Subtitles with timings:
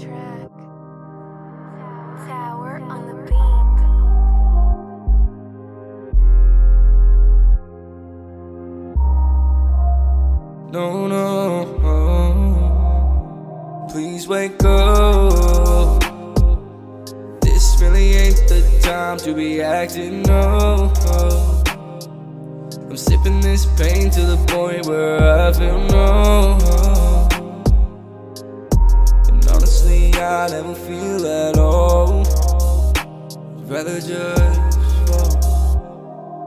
[0.00, 0.50] track.
[2.26, 3.42] Tower on the beat.
[10.72, 13.86] No, no, no.
[13.90, 16.00] Please wake up.
[17.42, 20.90] This really ain't the time to be acting no.
[22.88, 26.56] I'm sipping this pain to the point where I feel no.
[30.42, 32.24] I never feel at all.
[33.70, 34.76] Rather just.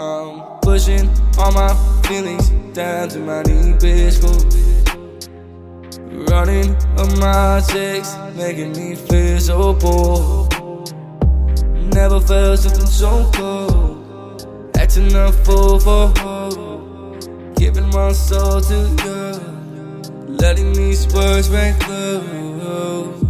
[0.00, 1.08] I'm pushing
[1.38, 1.72] all my
[2.02, 4.42] feelings down to my deepest core.
[6.26, 10.48] Running on my sex, making me feel so poor.
[11.94, 14.72] Never felt something so cold.
[14.76, 17.54] Acting a fool for hope.
[17.54, 20.26] Giving my soul to you.
[20.26, 23.25] Letting these words ring close.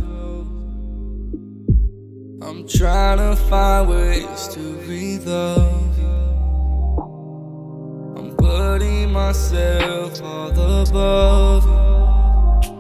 [2.47, 6.19] I'm trying to find ways to relove you.
[8.17, 11.65] I'm putting myself all above
[12.63, 12.71] you.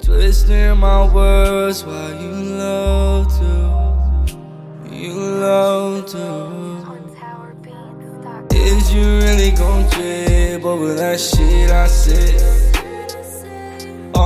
[0.00, 4.94] Twisting my words while you love to.
[4.94, 6.56] You love to.
[8.54, 12.75] Is you really gon' trip over that shit I said?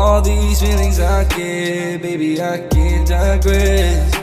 [0.00, 4.14] All these feelings I get, baby, I can't digress.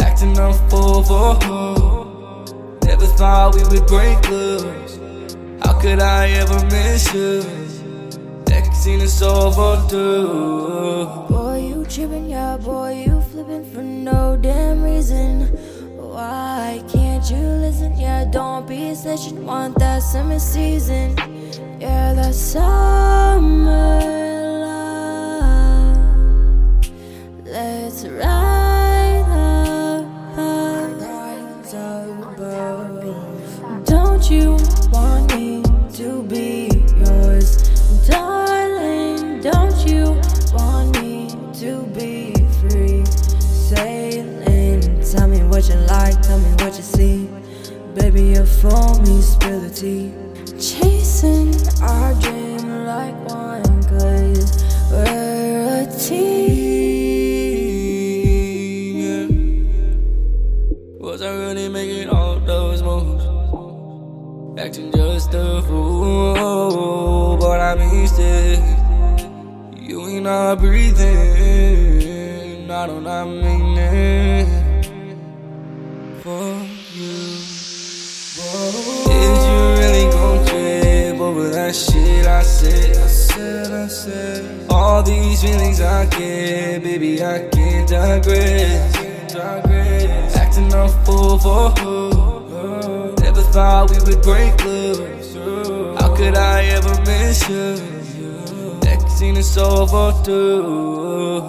[0.00, 2.84] Acting a for hope.
[2.84, 5.00] Never thought we would break loose.
[5.64, 7.42] How could I ever miss you?
[8.48, 11.06] Next scene is overdue.
[11.28, 15.48] Boy, you tripping, yeah, boy, you flipping for no damn reason.
[15.96, 17.98] Why can't you listen?
[17.98, 21.16] Yeah, don't be snitching, want that summer season.
[21.80, 23.35] Yeah, that's summer
[49.46, 56.56] Chasing our dream like one, cause we're a team.
[58.98, 59.28] Yeah.
[60.98, 63.24] Was I really making all those moves?
[64.58, 68.58] Acting just a fool, but I missed it.
[69.80, 72.68] You ain't not breathing.
[72.68, 73.65] I don't, I mean
[81.66, 82.96] that shit I said?
[82.96, 84.70] I said, I said.
[84.70, 88.96] All these feelings I get, baby, I can't digress.
[90.36, 93.14] Acting a fool for who?
[93.20, 95.34] Never thought we would break loose.
[96.00, 97.76] How could I ever miss you?
[98.82, 101.40] Next scene is overdue.